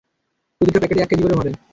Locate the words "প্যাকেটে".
0.81-1.01